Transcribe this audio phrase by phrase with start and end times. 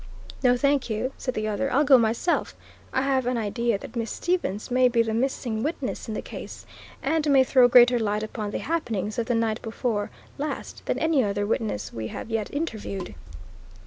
[0.41, 1.71] "No, thank you," said the other.
[1.71, 2.55] "I'll go myself.
[2.91, 6.65] I have an idea that Miss Stevens may be the missing witness in the case
[7.03, 10.09] and may throw greater light upon the happenings of the night before
[10.39, 13.13] last than any other witness we have yet interviewed."